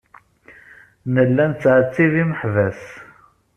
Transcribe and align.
Nella 1.13 1.43
nettɛettib 1.51 2.13
imeḥbas. 2.23 2.81